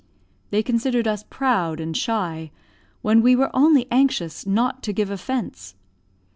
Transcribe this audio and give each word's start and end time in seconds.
They 0.49 0.63
considered 0.63 1.07
us 1.07 1.23
proud 1.29 1.79
and 1.79 1.95
shy, 1.95 2.49
when 3.03 3.21
we 3.21 3.35
were 3.35 3.55
only 3.55 3.85
anxious 3.91 4.47
not 4.47 4.81
to 4.81 4.93
give 4.93 5.11
offense. 5.11 5.75